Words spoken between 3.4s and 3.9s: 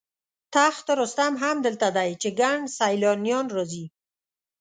راځي.